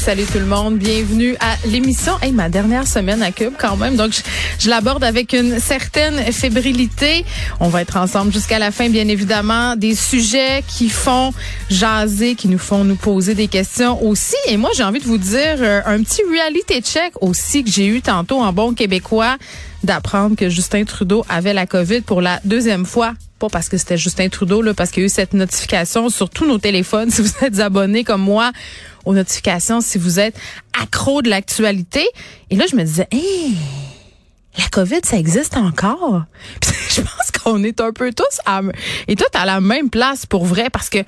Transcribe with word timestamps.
Salut 0.00 0.24
tout 0.24 0.38
le 0.38 0.46
monde, 0.46 0.78
bienvenue 0.78 1.36
à 1.40 1.56
l'émission. 1.66 2.14
Hey, 2.22 2.32
ma 2.32 2.48
dernière 2.48 2.88
semaine 2.88 3.22
à 3.22 3.32
Cube 3.32 3.52
quand 3.58 3.76
même, 3.76 3.96
donc 3.96 4.12
je, 4.14 4.22
je 4.58 4.70
l'aborde 4.70 5.04
avec 5.04 5.34
une 5.34 5.60
certaine 5.60 6.32
fébrilité. 6.32 7.26
On 7.60 7.68
va 7.68 7.82
être 7.82 7.98
ensemble 7.98 8.32
jusqu'à 8.32 8.58
la 8.58 8.70
fin, 8.70 8.88
bien 8.88 9.06
évidemment. 9.08 9.76
Des 9.76 9.94
sujets 9.94 10.64
qui 10.66 10.88
font 10.88 11.34
jaser, 11.68 12.34
qui 12.34 12.48
nous 12.48 12.58
font 12.58 12.82
nous 12.82 12.96
poser 12.96 13.34
des 13.34 13.46
questions 13.46 14.02
aussi. 14.02 14.36
Et 14.48 14.56
moi, 14.56 14.70
j'ai 14.74 14.84
envie 14.84 15.00
de 15.00 15.04
vous 15.04 15.18
dire 15.18 15.58
euh, 15.60 15.82
un 15.84 16.02
petit 16.02 16.22
reality 16.22 16.80
check 16.80 17.12
aussi 17.20 17.62
que 17.62 17.70
j'ai 17.70 17.86
eu 17.86 18.00
tantôt 18.00 18.40
en 18.40 18.54
bon 18.54 18.72
québécois 18.72 19.36
d'apprendre 19.84 20.34
que 20.34 20.48
Justin 20.48 20.84
Trudeau 20.84 21.26
avait 21.28 21.52
la 21.52 21.66
COVID 21.66 22.00
pour 22.00 22.22
la 22.22 22.40
deuxième 22.44 22.86
fois 22.86 23.12
pas 23.40 23.48
parce 23.48 23.68
que 23.68 23.78
c'était 23.78 23.96
Justin 23.98 24.28
Trudeau, 24.28 24.62
là, 24.62 24.74
parce 24.74 24.90
qu'il 24.90 25.02
y 25.02 25.04
a 25.04 25.06
eu 25.06 25.10
cette 25.10 25.32
notification 25.32 26.10
sur 26.10 26.30
tous 26.30 26.46
nos 26.46 26.58
téléphones. 26.58 27.10
Si 27.20 27.22
vous 27.22 27.32
êtes 27.44 27.58
abonné 27.58 28.04
comme 28.04 28.20
moi 28.20 28.52
aux 29.04 29.14
notifications, 29.14 29.80
si 29.80 29.98
vous 29.98 30.20
êtes 30.20 30.36
accro 30.80 31.22
de 31.22 31.30
l'actualité. 31.30 32.06
Et 32.50 32.56
là, 32.56 32.66
je 32.70 32.76
me 32.76 32.84
disais, 32.84 33.08
hey, 33.10 33.56
la 34.58 34.68
COVID, 34.70 35.00
ça 35.04 35.16
existe 35.16 35.56
encore? 35.56 36.24
Puis, 36.60 36.72
je 36.90 37.00
pense 37.00 37.30
qu'on 37.42 37.64
est 37.64 37.80
un 37.80 37.92
peu 37.92 38.12
tous 38.12 38.40
à, 38.46 38.60
et 39.08 39.16
tout 39.16 39.24
à 39.34 39.46
la 39.46 39.60
même 39.60 39.90
place 39.90 40.26
pour 40.26 40.44
vrai, 40.44 40.70
parce 40.70 40.90
que 40.90 40.98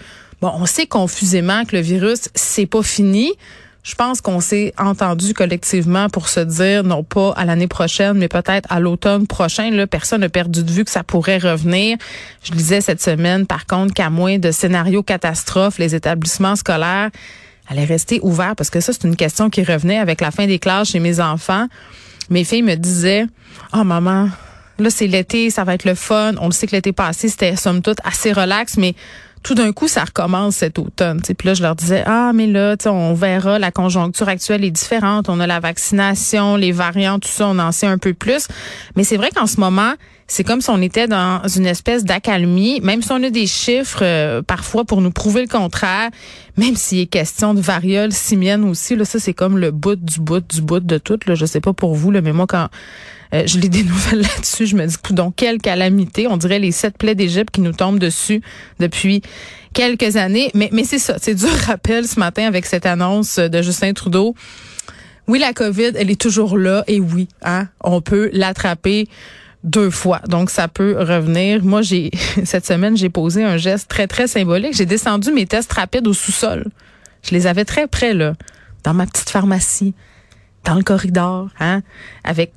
bon, 0.40 0.50
on 0.54 0.66
sait 0.66 0.86
confusément 0.86 1.64
que 1.64 1.76
le 1.76 1.82
virus, 1.82 2.28
c'est 2.34 2.66
pas 2.66 2.82
fini. 2.82 3.32
Je 3.82 3.96
pense 3.96 4.20
qu'on 4.20 4.38
s'est 4.40 4.72
entendu 4.78 5.34
collectivement 5.34 6.08
pour 6.08 6.28
se 6.28 6.38
dire, 6.38 6.84
non 6.84 7.02
pas 7.02 7.32
à 7.36 7.44
l'année 7.44 7.66
prochaine, 7.66 8.16
mais 8.16 8.28
peut-être 8.28 8.70
à 8.70 8.78
l'automne 8.78 9.26
prochain. 9.26 9.70
Là, 9.70 9.88
personne 9.88 10.20
n'a 10.20 10.28
perdu 10.28 10.62
de 10.62 10.70
vue 10.70 10.84
que 10.84 10.90
ça 10.90 11.02
pourrait 11.02 11.38
revenir. 11.38 11.98
Je 12.44 12.52
disais 12.52 12.80
cette 12.80 13.02
semaine, 13.02 13.44
par 13.44 13.66
contre, 13.66 13.92
qu'à 13.92 14.08
moins 14.08 14.38
de 14.38 14.52
scénarios 14.52 15.02
catastrophes, 15.02 15.78
les 15.78 15.96
établissements 15.96 16.54
scolaires 16.54 17.10
allaient 17.68 17.84
rester 17.84 18.20
ouverts 18.22 18.54
parce 18.54 18.70
que 18.70 18.80
ça, 18.80 18.92
c'est 18.92 19.04
une 19.04 19.16
question 19.16 19.50
qui 19.50 19.64
revenait 19.64 19.98
avec 19.98 20.20
la 20.20 20.30
fin 20.30 20.46
des 20.46 20.60
classes 20.60 20.90
chez 20.90 21.00
mes 21.00 21.18
enfants. 21.18 21.66
Mes 22.30 22.44
filles 22.44 22.62
me 22.62 22.76
disaient, 22.76 23.26
oh 23.74 23.82
maman, 23.82 24.28
là 24.78 24.90
c'est 24.90 25.08
l'été, 25.08 25.50
ça 25.50 25.64
va 25.64 25.74
être 25.74 25.84
le 25.84 25.96
fun. 25.96 26.34
On 26.40 26.46
le 26.46 26.52
sait 26.52 26.68
que 26.68 26.76
l'été 26.76 26.92
passé, 26.92 27.28
c'était 27.28 27.56
somme 27.56 27.82
toute 27.82 27.98
assez 28.04 28.32
relax, 28.32 28.76
mais 28.76 28.94
tout 29.42 29.54
d'un 29.54 29.72
coup, 29.72 29.88
ça 29.88 30.04
recommence 30.04 30.56
cet 30.56 30.78
automne. 30.78 31.20
Puis 31.20 31.46
là, 31.46 31.54
je 31.54 31.62
leur 31.62 31.74
disais, 31.74 32.02
ah, 32.06 32.32
mais 32.34 32.46
là, 32.46 32.76
on 32.86 33.14
verra, 33.14 33.58
la 33.58 33.70
conjoncture 33.70 34.28
actuelle 34.28 34.64
est 34.64 34.70
différente. 34.70 35.28
On 35.28 35.40
a 35.40 35.46
la 35.46 35.60
vaccination, 35.60 36.56
les 36.56 36.72
variants, 36.72 37.18
tout 37.18 37.28
ça, 37.28 37.48
on 37.48 37.58
en 37.58 37.72
sait 37.72 37.86
un 37.86 37.98
peu 37.98 38.14
plus. 38.14 38.46
Mais 38.96 39.04
c'est 39.04 39.16
vrai 39.16 39.30
qu'en 39.34 39.46
ce 39.46 39.58
moment, 39.58 39.94
c'est 40.28 40.44
comme 40.44 40.60
si 40.60 40.70
on 40.70 40.80
était 40.80 41.08
dans 41.08 41.42
une 41.56 41.66
espèce 41.66 42.04
d'accalmie, 42.04 42.80
même 42.82 43.02
si 43.02 43.12
on 43.12 43.22
a 43.22 43.30
des 43.30 43.46
chiffres 43.46 44.02
euh, 44.02 44.42
parfois 44.42 44.84
pour 44.84 45.00
nous 45.00 45.10
prouver 45.10 45.42
le 45.42 45.48
contraire, 45.48 46.10
même 46.56 46.76
s'il 46.76 47.00
est 47.00 47.06
question 47.06 47.52
de 47.52 47.60
variole 47.60 48.12
simienne 48.12 48.64
aussi, 48.64 48.96
là, 48.96 49.04
ça 49.04 49.18
c'est 49.18 49.34
comme 49.34 49.58
le 49.58 49.72
bout 49.72 49.96
du 49.96 50.20
bout 50.20 50.40
du 50.40 50.62
bout 50.62 50.80
de 50.80 50.98
tout. 50.98 51.18
Là, 51.26 51.34
je 51.34 51.44
sais 51.44 51.60
pas 51.60 51.72
pour 51.72 51.94
vous, 51.94 52.10
là, 52.10 52.20
mais 52.22 52.32
moi 52.32 52.46
quand 52.46 52.68
euh, 53.34 53.44
je 53.46 53.58
lis 53.58 53.68
des 53.68 53.82
nouvelles 53.84 54.22
là-dessus. 54.22 54.66
Je 54.66 54.76
me 54.76 54.86
dis, 54.86 54.96
donc 55.10 55.36
quelle 55.36 55.58
calamité. 55.58 56.26
On 56.26 56.36
dirait 56.36 56.58
les 56.58 56.72
sept 56.72 56.96
plaies 56.98 57.14
d'Égypte 57.14 57.50
qui 57.50 57.60
nous 57.60 57.72
tombent 57.72 57.98
dessus 57.98 58.42
depuis 58.78 59.22
quelques 59.72 60.16
années. 60.16 60.50
Mais, 60.54 60.68
mais 60.72 60.84
c'est 60.84 60.98
ça. 60.98 61.16
C'est 61.20 61.34
dur 61.34 61.50
rappel 61.66 62.06
ce 62.06 62.18
matin 62.18 62.46
avec 62.46 62.66
cette 62.66 62.86
annonce 62.86 63.38
de 63.38 63.62
Justin 63.62 63.92
Trudeau. 63.92 64.34
Oui, 65.28 65.38
la 65.38 65.52
COVID, 65.52 65.92
elle 65.94 66.10
est 66.10 66.20
toujours 66.20 66.58
là. 66.58 66.84
Et 66.88 67.00
oui, 67.00 67.28
hein, 67.42 67.68
on 67.80 68.00
peut 68.00 68.30
l'attraper 68.32 69.08
deux 69.64 69.90
fois. 69.90 70.20
Donc, 70.28 70.50
ça 70.50 70.68
peut 70.68 70.96
revenir. 70.98 71.64
Moi, 71.64 71.82
j'ai, 71.82 72.10
cette 72.44 72.66
semaine, 72.66 72.96
j'ai 72.96 73.08
posé 73.08 73.44
un 73.44 73.56
geste 73.56 73.88
très, 73.88 74.06
très 74.06 74.26
symbolique. 74.26 74.74
J'ai 74.74 74.86
descendu 74.86 75.32
mes 75.32 75.46
tests 75.46 75.72
rapides 75.72 76.06
au 76.06 76.12
sous-sol. 76.12 76.66
Je 77.22 77.30
les 77.30 77.46
avais 77.46 77.64
très 77.64 77.86
près, 77.86 78.14
là, 78.14 78.34
dans 78.82 78.94
ma 78.94 79.06
petite 79.06 79.30
pharmacie, 79.30 79.94
dans 80.64 80.74
le 80.74 80.82
corridor, 80.82 81.48
hein, 81.60 81.82
avec 82.24 82.52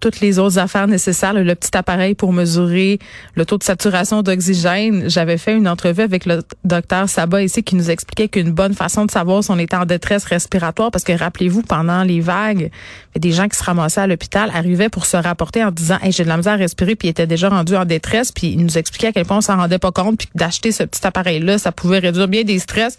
toutes 0.00 0.20
les 0.20 0.38
autres 0.38 0.58
affaires 0.58 0.86
nécessaires, 0.86 1.32
le, 1.32 1.54
petit 1.54 1.76
appareil 1.76 2.14
pour 2.14 2.32
mesurer 2.32 2.98
le 3.34 3.44
taux 3.44 3.58
de 3.58 3.62
saturation 3.62 4.22
d'oxygène. 4.22 5.08
J'avais 5.08 5.38
fait 5.38 5.54
une 5.54 5.68
entrevue 5.68 6.02
avec 6.02 6.26
le 6.26 6.42
docteur 6.64 7.08
Sabat 7.08 7.42
ici 7.42 7.62
qui 7.62 7.76
nous 7.76 7.90
expliquait 7.90 8.28
qu'une 8.28 8.50
bonne 8.50 8.74
façon 8.74 9.04
de 9.06 9.10
savoir 9.10 9.42
si 9.42 9.50
on 9.50 9.58
était 9.58 9.76
en 9.76 9.86
détresse 9.86 10.24
respiratoire, 10.24 10.90
parce 10.90 11.04
que 11.04 11.12
rappelez-vous, 11.12 11.62
pendant 11.62 12.02
les 12.02 12.20
vagues, 12.20 12.70
des 13.16 13.32
gens 13.32 13.48
qui 13.48 13.56
se 13.56 13.64
ramassaient 13.64 14.02
à 14.02 14.06
l'hôpital 14.06 14.50
arrivaient 14.54 14.88
pour 14.88 15.06
se 15.06 15.16
rapporter 15.16 15.64
en 15.64 15.70
disant 15.70 15.98
hey, 16.02 16.12
j'ai 16.12 16.24
de 16.24 16.28
la 16.28 16.36
misère 16.36 16.54
à 16.54 16.56
respirer, 16.56 16.96
puis 16.96 17.08
ils 17.08 17.10
étaient 17.12 17.26
déjà 17.26 17.48
rendus 17.48 17.76
en 17.76 17.84
détresse, 17.84 18.32
puis 18.32 18.48
ils 18.48 18.64
nous 18.64 18.78
expliquaient 18.78 19.08
à 19.08 19.12
quel 19.12 19.24
point 19.24 19.38
on 19.38 19.42
s'en 19.42 19.56
rendait 19.56 19.78
pas 19.78 19.92
compte, 19.92 20.18
puis 20.18 20.28
d'acheter 20.34 20.72
ce 20.72 20.82
petit 20.82 21.06
appareil-là, 21.06 21.58
ça 21.58 21.72
pouvait 21.72 21.98
réduire 21.98 22.28
bien 22.28 22.44
des 22.44 22.58
stress. 22.58 22.98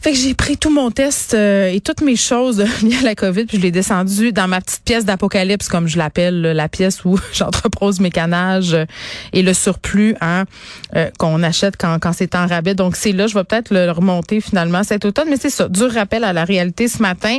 Fait 0.00 0.12
que 0.12 0.18
j'ai 0.18 0.34
pris 0.34 0.56
tout 0.56 0.70
mon 0.70 0.90
test 0.92 1.34
euh, 1.34 1.68
et 1.68 1.80
toutes 1.80 2.00
mes 2.00 2.14
choses 2.14 2.64
liées 2.82 2.98
à 3.00 3.02
la 3.02 3.14
COVID, 3.14 3.46
puis 3.46 3.56
je 3.56 3.62
l'ai 3.62 3.72
descendu 3.72 4.32
dans 4.32 4.46
ma 4.46 4.60
petite 4.60 4.82
pièce 4.84 5.04
d'apocalypse, 5.04 5.68
comme 5.68 5.88
je 5.88 5.98
l'appelle, 5.98 6.42
la 6.42 6.68
pièce 6.68 7.04
où 7.04 7.18
j'entrepose 7.32 7.98
mes 7.98 8.10
canages 8.10 8.74
euh, 8.74 8.84
et 9.32 9.42
le 9.42 9.52
surplus 9.52 10.14
hein, 10.20 10.44
euh, 10.94 11.10
qu'on 11.18 11.42
achète 11.42 11.76
quand, 11.76 11.98
quand 11.98 12.12
c'est 12.12 12.36
en 12.36 12.46
rabais. 12.46 12.74
Donc 12.74 12.94
c'est 12.94 13.12
là, 13.12 13.26
je 13.26 13.34
vais 13.34 13.42
peut-être 13.42 13.74
le 13.74 13.90
remonter 13.90 14.40
finalement 14.40 14.84
cet 14.84 15.04
automne, 15.04 15.26
mais 15.28 15.38
c'est 15.40 15.50
ça, 15.50 15.68
dur 15.68 15.92
rappel 15.92 16.22
à 16.22 16.32
la 16.32 16.44
réalité 16.44 16.86
ce 16.86 17.02
matin. 17.02 17.38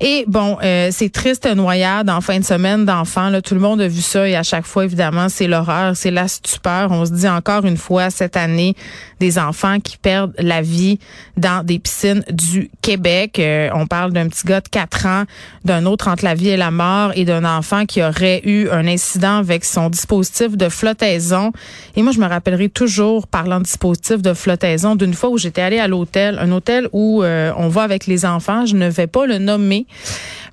Et 0.00 0.24
bon, 0.28 0.56
c'est 0.90 1.12
triste 1.12 1.46
noyade 1.46 2.08
en 2.08 2.20
fin 2.20 2.38
de 2.38 2.44
semaine 2.44 2.84
d'enfants. 2.84 3.30
Tout 3.42 3.54
le 3.54 3.60
monde 3.60 3.80
a 3.80 3.88
vu 3.88 4.00
ça 4.00 4.28
et 4.28 4.36
à 4.36 4.42
chaque 4.42 4.66
fois, 4.66 4.84
évidemment, 4.84 5.28
c'est 5.28 5.46
l'horreur, 5.46 5.96
c'est 5.96 6.10
la 6.10 6.28
stupeur. 6.28 6.90
On 6.90 7.04
se 7.04 7.12
dit 7.12 7.28
encore 7.28 7.64
une 7.64 7.76
fois 7.76 8.10
cette 8.10 8.36
année 8.36 8.74
des 9.20 9.38
enfants 9.38 9.80
qui 9.80 9.96
perdent 9.96 10.34
la 10.38 10.62
vie 10.62 10.98
dans 11.36 11.64
des 11.64 11.77
piscines 11.78 12.24
du 12.30 12.70
Québec. 12.82 13.38
Euh, 13.38 13.70
on 13.74 13.86
parle 13.86 14.12
d'un 14.12 14.28
petit 14.28 14.46
gars 14.46 14.60
de 14.60 14.68
4 14.68 15.06
ans, 15.06 15.24
d'un 15.64 15.86
autre 15.86 16.08
entre 16.08 16.24
la 16.24 16.34
vie 16.34 16.48
et 16.48 16.56
la 16.56 16.70
mort 16.70 17.12
et 17.14 17.24
d'un 17.24 17.44
enfant 17.44 17.86
qui 17.86 18.02
aurait 18.02 18.42
eu 18.44 18.68
un 18.70 18.86
incident 18.86 19.38
avec 19.38 19.64
son 19.64 19.90
dispositif 19.90 20.56
de 20.56 20.68
flottaison. 20.68 21.52
Et 21.96 22.02
moi, 22.02 22.12
je 22.12 22.20
me 22.20 22.26
rappellerai 22.26 22.68
toujours, 22.68 23.26
parlant 23.26 23.58
de 23.58 23.64
dispositif 23.64 24.22
de 24.22 24.34
flottaison, 24.34 24.96
d'une 24.96 25.14
fois 25.14 25.30
où 25.30 25.38
j'étais 25.38 25.62
allée 25.62 25.78
à 25.78 25.88
l'hôtel, 25.88 26.38
un 26.40 26.50
hôtel 26.52 26.88
où 26.92 27.22
euh, 27.22 27.52
on 27.56 27.68
va 27.68 27.82
avec 27.82 28.06
les 28.06 28.24
enfants. 28.24 28.66
Je 28.66 28.76
ne 28.76 28.88
vais 28.88 29.06
pas 29.06 29.26
le 29.26 29.38
nommer. 29.38 29.86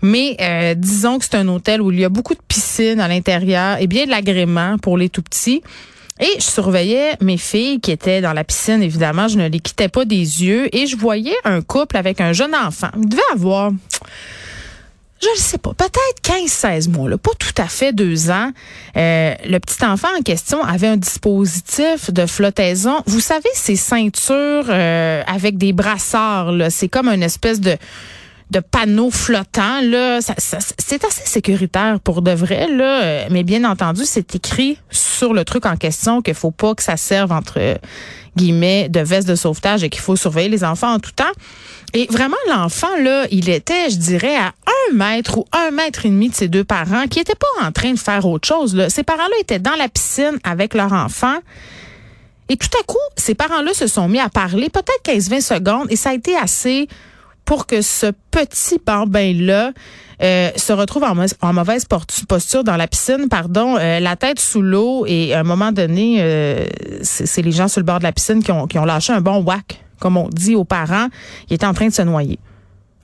Mais 0.02 0.38
euh, 0.42 0.76
disons 0.76 1.20
que 1.20 1.26
c'est 1.26 1.36
un 1.36 1.48
hôtel 1.48 1.82
où 1.82 1.92
il 1.92 2.00
y 2.00 2.06
a 2.06 2.10
beaucoup 2.10 2.34
de 2.34 2.42
piscines 2.48 3.00
à 3.00 3.08
l'intérieur 3.08 3.78
et 3.80 3.88
bien 3.88 4.06
de 4.06 4.12
l'agrément 4.12 4.78
pour 4.78 4.98
les 4.98 5.10
tout 5.10 5.22
petits. 5.22 5.62
Et 6.22 6.36
je 6.38 6.44
surveillais 6.44 7.18
mes 7.20 7.38
filles 7.38 7.82
qui 7.82 7.92
étaient 7.92 8.22
dans 8.22 8.32
la 8.32 8.46
piscine, 8.46 8.82
évidemment. 8.82 9.28
Je 9.28 9.38
ne 9.38 9.50
les 9.50 9.60
quittais 9.60 9.90
pas 9.90 10.06
des 10.06 10.16
yeux. 10.16 10.74
Et 10.74 10.88
je 10.88 10.96
voyais 10.96 11.36
un 11.44 11.62
couple 11.62 11.98
avec 11.98 12.22
un 12.22 12.32
jeune 12.32 12.56
enfant. 12.56 12.88
Il 12.96 13.10
devait 13.10 13.22
avoir, 13.34 13.72
je 15.22 15.28
ne 15.28 15.36
sais 15.36 15.58
pas, 15.58 15.74
peut-être 15.74 16.22
15-16 16.24 16.90
mois, 16.90 17.10
là, 17.10 17.18
pas 17.18 17.34
tout 17.38 17.62
à 17.62 17.68
fait 17.68 17.92
deux 17.92 18.30
ans. 18.32 18.52
Euh, 18.96 19.36
le 19.46 19.58
petit 19.60 19.84
enfant 19.84 20.08
en 20.18 20.22
question 20.22 20.64
avait 20.64 20.88
un 20.88 20.96
dispositif 20.96 22.10
de 22.14 22.26
flottaison. 22.26 23.02
Vous 23.08 23.20
savez, 23.20 23.50
ces 23.54 23.76
ceintures 23.76 24.68
euh, 24.70 25.22
avec 25.28 25.58
des 25.58 25.74
brassards, 25.74 26.54
c'est 26.70 26.88
comme 26.88 27.10
une 27.10 27.24
espèce 27.24 27.60
de 27.60 27.76
de 28.52 28.60
panneaux 28.60 29.12
flottants 29.12 29.82
là, 29.82 30.20
c'est 30.22 31.04
assez 31.04 31.26
sécuritaire 31.26 32.00
pour 32.00 32.22
de 32.22 32.32
vrai 32.32 32.68
là, 32.68 33.28
mais 33.30 33.44
bien 33.44 33.64
entendu, 33.64 34.02
c'est 34.06 34.36
écrit 34.36 34.78
sur 34.90 35.34
le 35.34 35.44
truc 35.46 35.66
en 35.66 35.78
question 35.78 36.22
qu'il 36.22 36.36
faut 36.36 36.52
pas 36.52 36.76
que 36.76 36.84
ça 36.84 36.98
serve 36.98 37.32
entre 37.32 37.80
guillemets 38.36 38.90
de 38.90 39.00
veste 39.00 39.28
de 39.28 39.36
sauvetage 39.36 39.84
et 39.84 39.90
qu'il 39.90 40.02
faut 40.02 40.16
surveiller 40.16 40.50
les 40.50 40.64
enfants 40.64 40.94
en 40.94 41.00
tout 41.00 41.12
temps. 41.12 41.24
Et 41.94 42.08
vraiment, 42.10 42.36
l'enfant, 42.50 42.94
là, 43.02 43.26
il 43.32 43.48
était, 43.50 43.90
je 43.90 43.96
dirais, 43.96 44.36
à 44.36 44.48
un 44.68 44.94
mètre 44.94 45.38
ou 45.38 45.46
un 45.54 45.72
mètre 45.72 46.06
et 46.06 46.10
demi 46.10 46.30
de 46.30 46.36
ses 46.36 46.50
deux 46.50 46.66
parents 46.66 47.08
qui 47.08 47.20
n'étaient 47.20 47.36
pas 47.36 47.66
en 47.66 47.72
train 47.72 47.94
de 47.94 48.00
faire 48.00 48.26
autre 48.26 48.46
chose. 48.46 48.76
Là. 48.76 48.90
Ces 48.90 49.04
parents-là 49.04 49.36
étaient 49.40 49.60
dans 49.60 49.76
la 49.76 49.88
piscine 49.88 50.38
avec 50.44 50.74
leur 50.74 50.92
enfant. 50.92 51.38
Et 52.50 52.58
tout 52.58 52.70
à 52.80 52.84
coup, 52.84 52.98
ces 53.16 53.34
parents-là 53.34 53.74
se 53.74 53.88
sont 53.88 54.10
mis 54.10 54.20
à 54.20 54.28
parler, 54.28 54.70
peut-être 54.70 55.04
15-20 55.06 55.42
secondes, 55.42 55.88
et 55.90 55.96
ça 55.96 56.10
a 56.10 56.14
été 56.14 56.36
assez 56.36 56.90
pour 57.46 57.68
que 57.68 57.82
ce 57.82 58.08
petit 58.32 58.80
bambin-là 58.86 59.72
euh, 60.22 60.50
se 60.56 60.74
retrouve 60.74 61.04
en, 61.04 61.54
mauvaise 61.54 61.86
posture 61.86 62.64
dans 62.64 62.78
la 62.78 62.88
piscine, 62.88 63.28
pardon, 63.30 63.78
euh, 63.78 64.00
la 64.00 64.16
tête 64.16 64.40
sous 64.40 64.62
l'eau 64.62 65.06
et 65.08 65.34
à 65.34 65.42
un 65.42 65.44
moment 65.44 65.72
donné, 65.72 66.18
euh, 66.20 66.66
c'est 67.02 67.42
les 67.42 67.52
gens 67.52 67.68
sur 67.68 67.82
le 67.82 67.86
bord 67.86 68.00
de 68.00 68.04
la 68.04 68.12
piscine 68.12 68.42
qui 68.44 68.52
ont, 68.52 68.86
lâché 68.86 69.14
un 69.14 69.22
bon 69.22 69.44
whack, 69.44 69.84
comme 70.00 70.18
on 70.18 70.30
dit 70.30 70.56
aux 70.56 70.64
parents. 70.64 71.08
Il 71.50 71.54
était 71.54 71.66
en 71.66 71.74
train 71.74 71.88
de 71.88 71.94
se 71.94 72.02
noyer 72.02 72.40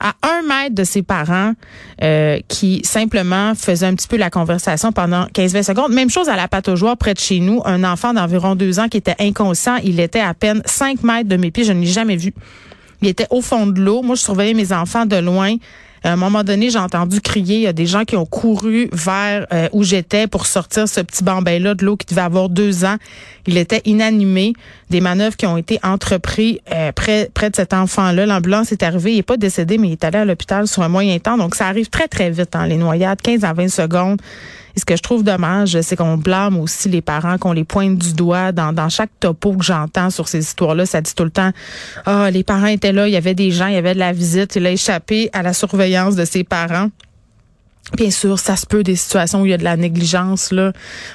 à 0.04 0.14
un 0.22 0.42
mètre 0.42 0.74
de 0.74 0.82
ses 0.82 1.02
parents 1.02 1.52
qui 2.48 2.80
simplement 2.82 3.54
faisaient 3.54 3.86
un 3.86 3.94
petit 3.94 4.08
peu 4.08 4.16
la 4.16 4.30
conversation 4.30 4.90
pendant 4.90 5.26
15-20 5.26 5.62
secondes. 5.62 5.92
Même 5.92 6.10
chose 6.10 6.28
à 6.28 6.34
la 6.34 6.48
aux 6.48 6.96
près 6.96 7.14
de 7.14 7.20
chez 7.20 7.38
nous. 7.38 7.62
Un 7.64 7.84
enfant 7.84 8.12
d'environ 8.12 8.56
deux 8.56 8.80
ans 8.80 8.88
qui 8.88 8.96
était 8.96 9.14
inconscient. 9.20 9.76
Il 9.84 10.00
était 10.00 10.18
à 10.18 10.34
peine 10.34 10.60
5 10.64 11.04
mètres 11.04 11.28
de 11.28 11.36
mes 11.36 11.52
pieds. 11.52 11.62
Je 11.62 11.72
ne 11.72 11.82
l'ai 11.82 11.86
jamais 11.86 12.16
vu. 12.16 12.34
Il 13.02 13.08
était 13.08 13.26
au 13.30 13.42
fond 13.42 13.66
de 13.66 13.80
l'eau. 13.80 14.02
Moi, 14.02 14.14
je 14.14 14.22
surveillais 14.22 14.54
mes 14.54 14.72
enfants 14.72 15.06
de 15.06 15.16
loin. 15.16 15.56
À 16.04 16.12
un 16.12 16.16
moment 16.16 16.42
donné, 16.42 16.70
j'ai 16.70 16.78
entendu 16.78 17.20
crier. 17.20 17.56
Il 17.56 17.62
y 17.62 17.66
a 17.68 17.72
des 17.72 17.86
gens 17.86 18.04
qui 18.04 18.16
ont 18.16 18.26
couru 18.26 18.88
vers 18.92 19.46
euh, 19.52 19.68
où 19.72 19.84
j'étais 19.84 20.26
pour 20.26 20.46
sortir 20.46 20.88
ce 20.88 21.00
petit 21.00 21.22
bambin-là 21.22 21.74
de 21.74 21.84
l'eau 21.84 21.96
qui 21.96 22.06
devait 22.06 22.22
avoir 22.22 22.48
deux 22.48 22.84
ans. 22.84 22.96
Il 23.46 23.56
était 23.56 23.82
inanimé. 23.84 24.54
Des 24.90 25.00
manœuvres 25.00 25.36
qui 25.36 25.46
ont 25.46 25.56
été 25.56 25.78
entreprises 25.84 26.58
euh, 26.72 26.90
près, 26.92 27.30
près 27.32 27.50
de 27.50 27.56
cet 27.56 27.72
enfant-là. 27.72 28.26
L'ambulance 28.26 28.72
est 28.72 28.82
arrivée. 28.82 29.12
Il 29.12 29.16
n'est 29.16 29.22
pas 29.22 29.36
décédé, 29.36 29.78
mais 29.78 29.88
il 29.88 29.92
est 29.92 30.04
allé 30.04 30.18
à 30.18 30.24
l'hôpital 30.24 30.66
sur 30.66 30.82
un 30.82 30.88
moyen 30.88 31.18
temps. 31.18 31.36
Donc, 31.36 31.54
ça 31.54 31.66
arrive 31.66 31.88
très, 31.88 32.08
très 32.08 32.30
vite, 32.30 32.56
hein, 32.56 32.66
les 32.66 32.76
noyades, 32.76 33.20
15 33.22 33.44
à 33.44 33.52
20 33.52 33.68
secondes. 33.68 34.20
Et 34.76 34.80
ce 34.80 34.84
que 34.84 34.96
je 34.96 35.02
trouve 35.02 35.22
dommage, 35.22 35.80
c'est 35.82 35.96
qu'on 35.96 36.16
blâme 36.16 36.58
aussi 36.58 36.88
les 36.88 37.02
parents, 37.02 37.38
qu'on 37.38 37.52
les 37.52 37.64
pointe 37.64 37.98
du 37.98 38.12
doigt 38.14 38.52
dans, 38.52 38.72
dans 38.72 38.88
chaque 38.88 39.10
topo 39.20 39.52
que 39.54 39.64
j'entends 39.64 40.10
sur 40.10 40.28
ces 40.28 40.40
histoires-là. 40.40 40.86
Ça 40.86 41.00
dit 41.00 41.14
tout 41.14 41.24
le 41.24 41.30
temps, 41.30 41.50
ah, 42.06 42.30
les 42.30 42.44
parents 42.44 42.66
étaient 42.66 42.92
là, 42.92 43.08
il 43.08 43.12
y 43.12 43.16
avait 43.16 43.34
des 43.34 43.50
gens, 43.50 43.66
il 43.66 43.74
y 43.74 43.78
avait 43.78 43.94
de 43.94 43.98
la 43.98 44.12
visite, 44.12 44.56
il 44.56 44.66
a 44.66 44.70
échappé 44.70 45.30
à 45.32 45.42
la 45.42 45.52
surveillance 45.52 46.16
de 46.16 46.24
ses 46.24 46.44
parents. 46.44 46.88
Bien 47.94 48.10
sûr, 48.10 48.38
ça 48.38 48.56
se 48.56 48.64
peut 48.64 48.82
des 48.82 48.96
situations 48.96 49.42
où 49.42 49.46
il 49.46 49.50
y 49.50 49.54
a 49.54 49.58
de 49.58 49.64
la 49.64 49.76
négligence 49.76 50.50
là, 50.50 50.72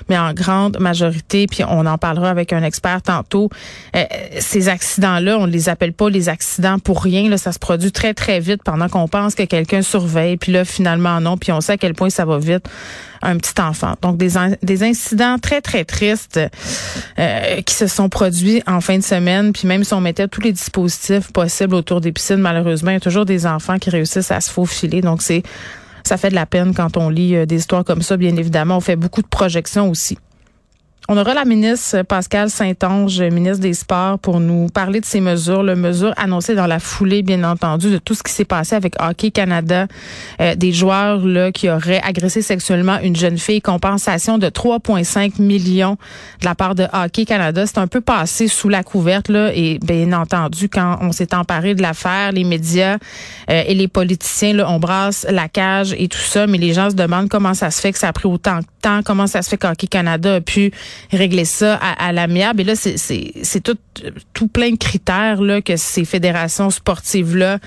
mais 0.09 0.17
en 0.17 0.33
grande 0.33 0.79
majorité, 0.79 1.47
puis 1.47 1.63
on 1.67 1.85
en 1.85 1.97
parlera 1.97 2.29
avec 2.29 2.53
un 2.53 2.63
expert 2.63 3.01
tantôt. 3.01 3.49
Euh, 3.95 4.03
ces 4.39 4.69
accidents-là, 4.69 5.37
on 5.39 5.47
ne 5.47 5.51
les 5.51 5.69
appelle 5.69 5.93
pas 5.93 6.09
les 6.09 6.29
accidents 6.29 6.77
pour 6.77 7.01
rien. 7.01 7.29
Là, 7.29 7.37
ça 7.37 7.51
se 7.51 7.59
produit 7.59 7.91
très 7.91 8.13
très 8.13 8.39
vite 8.39 8.61
pendant 8.63 8.89
qu'on 8.89 9.07
pense 9.07 9.33
que 9.33 9.43
quelqu'un 9.43 9.81
surveille, 9.81 10.37
puis 10.37 10.51
là 10.51 10.65
finalement 10.65 11.19
non, 11.19 11.37
puis 11.37 11.51
on 11.51 11.61
sait 11.61 11.73
à 11.73 11.77
quel 11.77 11.95
point 11.95 12.09
ça 12.09 12.25
va 12.25 12.37
vite. 12.37 12.67
Un 13.23 13.37
petit 13.37 13.59
enfant. 13.59 13.95
Donc 14.03 14.17
des 14.17 14.33
des 14.61 14.83
incidents 14.83 15.39
très 15.39 15.61
très 15.61 15.83
tristes 15.83 16.39
euh, 17.17 17.61
qui 17.61 17.73
se 17.73 17.87
sont 17.87 18.09
produits 18.09 18.61
en 18.67 18.79
fin 18.79 18.99
de 18.99 19.03
semaine, 19.03 19.53
puis 19.53 19.67
même 19.67 19.83
si 19.83 19.95
on 19.95 20.01
mettait 20.01 20.27
tous 20.27 20.41
les 20.41 20.51
dispositifs 20.51 21.31
possibles 21.31 21.73
autour 21.73 21.99
des 21.99 22.11
piscines, 22.11 22.37
malheureusement, 22.37 22.91
il 22.91 22.95
y 22.95 22.97
a 22.97 22.99
toujours 22.99 23.25
des 23.25 23.47
enfants 23.47 23.79
qui 23.79 23.89
réussissent 23.89 24.31
à 24.31 24.39
se 24.39 24.51
faufiler. 24.51 25.01
Donc 25.01 25.23
c'est 25.23 25.41
ça 26.07 26.17
fait 26.17 26.29
de 26.29 26.35
la 26.35 26.45
peine 26.45 26.73
quand 26.73 26.97
on 26.97 27.09
lit 27.09 27.35
euh, 27.35 27.45
des 27.45 27.57
histoires 27.57 27.83
comme 27.83 28.01
ça, 28.01 28.17
bien 28.17 28.35
évidemment. 28.37 28.77
On 28.77 28.81
fait 28.81 28.95
beaucoup 28.95 29.21
de 29.21 29.27
projections 29.27 29.89
aussi. 29.89 30.17
On 31.09 31.15
aura 31.15 31.33
la 31.33 31.45
ministre 31.45 32.01
Pascal 32.01 32.49
Saint-Onge, 32.49 33.21
ministre 33.21 33.61
des 33.61 33.73
Sports, 33.73 34.19
pour 34.19 34.41
nous 34.41 34.67
parler 34.67 34.99
de 34.99 35.05
ces 35.05 35.21
mesures, 35.21 35.63
le 35.63 35.77
mesures 35.77 36.13
annoncées 36.17 36.53
dans 36.53 36.67
la 36.67 36.79
foulée, 36.79 37.21
bien 37.21 37.45
entendu, 37.45 37.89
de 37.89 37.97
tout 37.97 38.13
ce 38.13 38.23
qui 38.23 38.33
s'est 38.33 38.43
passé 38.43 38.75
avec 38.75 38.95
Hockey 39.01 39.31
Canada, 39.31 39.87
euh, 40.41 40.55
des 40.55 40.73
joueurs 40.73 41.25
là 41.25 41.53
qui 41.53 41.69
auraient 41.69 42.01
agressé 42.03 42.41
sexuellement 42.41 42.99
une 43.01 43.15
jeune 43.15 43.37
fille, 43.37 43.61
compensation 43.61 44.37
de 44.37 44.49
3,5 44.49 45.41
millions 45.41 45.97
de 46.41 46.45
la 46.45 46.55
part 46.55 46.75
de 46.75 46.85
Hockey 46.91 47.23
Canada. 47.23 47.65
C'est 47.65 47.77
un 47.77 47.87
peu 47.87 48.01
passé 48.01 48.49
sous 48.49 48.67
la 48.67 48.83
couverte 48.83 49.29
là, 49.29 49.51
et 49.55 49.79
bien 49.79 50.11
entendu, 50.11 50.67
quand 50.67 50.97
on 50.99 51.13
s'est 51.13 51.33
emparé 51.33 51.73
de 51.73 51.81
l'affaire, 51.81 52.33
les 52.33 52.43
médias 52.43 52.97
euh, 53.49 53.63
et 53.65 53.75
les 53.75 53.87
politiciens 53.87 54.51
là, 54.51 54.69
on 54.69 54.77
brasse 54.77 55.25
la 55.29 55.47
cage 55.47 55.95
et 55.97 56.09
tout 56.09 56.17
ça, 56.17 56.47
mais 56.47 56.57
les 56.57 56.73
gens 56.73 56.89
se 56.89 56.95
demandent 56.95 57.29
comment 57.29 57.53
ça 57.53 57.71
se 57.71 57.79
fait 57.79 57.93
que 57.93 57.97
ça 57.97 58.09
a 58.09 58.13
pris 58.13 58.27
autant 58.27 58.59
de 58.59 58.65
temps, 58.81 59.01
comment 59.03 59.27
ça 59.27 59.41
se 59.41 59.49
fait 59.49 59.57
qu'Hockey 59.57 59.87
Canada 59.87 60.35
a 60.35 60.41
pu 60.41 60.71
régler 61.11 61.45
ça 61.45 61.75
à, 61.75 62.07
à 62.07 62.11
l'amiable. 62.11 62.61
Et 62.61 62.63
là, 62.63 62.75
c'est 62.75 63.63
tout, 63.63 63.77
tout 64.33 64.47
plein 64.47 64.71
de 64.71 64.77
critères 64.77 65.41
là, 65.41 65.61
que 65.61 65.75
ces 65.75 66.05
fédérations 66.05 66.69
sportives-là 66.69 67.59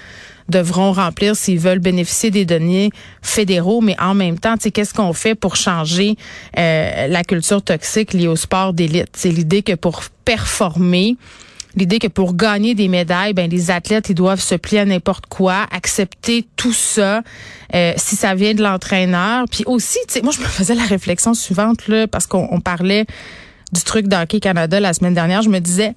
devront 0.51 0.93
remplir 0.93 1.37
s'ils 1.37 1.59
veulent 1.59 1.79
bénéficier 1.79 2.31
des 2.31 2.45
données 2.45 2.91
fédéraux, 3.23 3.81
mais 3.81 3.97
en 4.01 4.15
même 4.15 4.39
temps, 4.39 4.57
qu'est-ce 4.57 4.93
qu'on 4.93 5.13
fait 5.13 5.35
pour 5.35 5.57
changer 5.57 6.17
euh, 6.59 7.07
la 7.07 7.25
culture 7.25 7.63
toxique 7.63 8.13
liée 8.13 8.29
au 8.29 8.37
sport 8.37 8.73
d'élite? 8.73 9.11
C'est 9.15 9.31
l'idée 9.31 9.63
que 9.63 9.75
pour 9.75 10.03
performer, 10.25 11.17
l'idée 11.77 11.99
que 11.99 12.09
pour 12.09 12.35
gagner 12.35 12.75
des 12.75 12.89
médailles, 12.89 13.33
ben 13.33 13.51
les 13.51 13.71
athlètes 13.71 14.09
ils 14.09 14.15
doivent 14.15 14.41
se 14.41 14.55
plier 14.55 14.81
à 14.81 14.85
n'importe 14.85 15.27
quoi, 15.27 15.67
accepter 15.71 16.47
tout 16.57 16.73
ça 16.73 17.23
euh, 17.75 17.93
si 17.97 18.17
ça 18.17 18.35
vient 18.35 18.55
de 18.55 18.63
l'entraîneur. 18.63 19.45
Puis 19.51 19.65
aussi, 19.67 19.99
tu 20.09 20.15
sais, 20.15 20.23
moi 20.23 20.33
je 20.33 20.41
me 20.41 20.47
faisais 20.47 20.75
la 20.75 20.85
réflexion 20.85 21.35
suivante 21.35 21.89
là 21.89 22.07
parce 22.07 22.27
qu'on 22.27 22.61
parlait 22.61 23.07
du 23.73 23.83
truc 23.83 24.09
d'hockey 24.09 24.41
Canada 24.41 24.81
la 24.81 24.93
semaine 24.93 25.15
dernière, 25.15 25.43
je 25.43 25.49
me 25.49 25.61
disais 25.61 25.95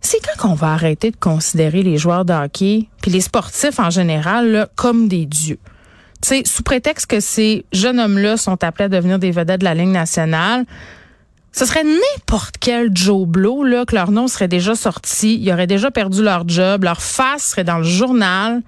c'est 0.00 0.18
quand 0.20 0.48
qu'on 0.48 0.54
va 0.54 0.72
arrêter 0.72 1.12
de 1.12 1.16
considérer 1.16 1.82
les 1.82 1.96
joueurs 1.96 2.24
de 2.24 2.32
hockey 2.32 2.88
puis 3.00 3.10
les 3.10 3.20
sportifs 3.20 3.78
en 3.78 3.90
général 3.90 4.50
là, 4.50 4.68
comme 4.74 5.08
des 5.08 5.26
dieux? 5.26 5.58
Tu 6.20 6.28
sais, 6.28 6.42
sous 6.44 6.62
prétexte 6.62 7.06
que 7.06 7.20
ces 7.20 7.64
jeunes 7.72 7.98
hommes-là 7.98 8.36
sont 8.36 8.62
appelés 8.62 8.84
à 8.84 8.88
devenir 8.88 9.18
des 9.18 9.30
vedettes 9.32 9.60
de 9.60 9.64
la 9.64 9.74
Ligue 9.74 9.88
nationale, 9.88 10.64
ce 11.52 11.66
serait 11.66 11.84
n'importe 11.84 12.56
quel 12.58 12.90
Joe 12.96 13.26
Blow, 13.26 13.62
là, 13.62 13.84
que 13.84 13.94
leur 13.94 14.10
nom 14.10 14.26
serait 14.26 14.48
déjà 14.48 14.74
sorti, 14.74 15.38
ils 15.38 15.52
auraient 15.52 15.66
déjà 15.66 15.90
perdu 15.90 16.22
leur 16.22 16.48
job, 16.48 16.84
leur 16.84 17.02
face 17.02 17.50
serait 17.50 17.64
dans 17.64 17.78
le 17.78 17.84
journal. 17.84 18.62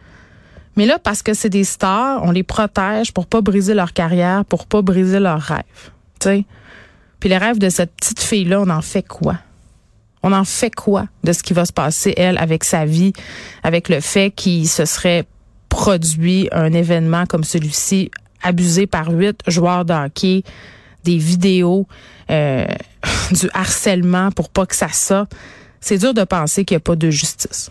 Mais 0.77 0.85
là, 0.85 0.99
parce 0.99 1.23
que 1.23 1.33
c'est 1.33 1.49
des 1.49 1.65
stars, 1.65 2.23
on 2.25 2.31
les 2.31 2.43
protège 2.43 3.13
pour 3.13 3.27
pas 3.27 3.41
briser 3.41 3.75
leur 3.75 3.93
carrière, 3.93 4.45
pour 4.45 4.67
pas 4.67 4.83
briser 4.83 5.19
leurs 5.19 5.41
rêves. 5.41 5.63
Tu 6.21 6.29
sais? 6.29 6.45
Puis 7.21 7.31
les 7.31 7.39
rêves 7.39 7.59
de 7.59 7.71
cette 7.71 7.95
petite 7.95 8.21
fille-là, 8.21 8.61
on 8.61 8.69
en 8.69 8.83
fait 8.83 9.03
quoi? 9.03 9.39
On 10.23 10.33
en 10.33 10.45
fait 10.45 10.75
quoi 10.75 11.07
de 11.23 11.33
ce 11.33 11.43
qui 11.43 11.55
va 11.55 11.65
se 11.65 11.73
passer, 11.73 12.13
elle, 12.17 12.37
avec 12.37 12.65
sa 12.65 12.85
vie, 12.85 13.13
avec 13.63 13.89
le 13.89 14.01
fait 14.01 14.31
qu'il 14.31 14.69
se 14.69 14.85
serait 14.85 15.25
produit 15.71 16.49
un 16.53 16.73
événement 16.73 17.25
comme 17.27 17.45
celui-ci, 17.45 18.11
abusé 18.43 18.87
par 18.87 19.11
huit 19.11 19.41
joueurs 19.47 19.85
de 19.85 19.95
hockey, 19.95 20.43
des 21.05 21.19
vidéos, 21.19 21.87
euh, 22.31 22.67
du 23.33 23.49
harcèlement 23.55 24.31
pour 24.31 24.49
pas 24.49 24.67
que 24.67 24.75
ça 24.75 24.89
sorte. 24.89 25.33
C'est 25.81 25.99
dur 25.99 26.15
de 26.15 26.25
penser 26.25 26.65
qu'il 26.65 26.75
n'y 26.75 26.79
a 26.79 26.81
pas 26.81 26.97
de 26.97 27.11
justice. 27.11 27.71